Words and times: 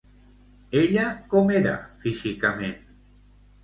Ella 0.79 1.05
com 1.35 1.53
era 1.61 1.77
físicament? 2.07 2.79